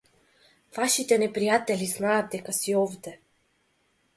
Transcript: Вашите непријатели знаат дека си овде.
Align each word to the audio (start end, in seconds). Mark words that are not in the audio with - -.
Вашите 0.77 1.19
непријатели 1.25 1.91
знаат 1.91 2.33
дека 2.37 2.57
си 2.61 2.75
овде. 2.81 3.17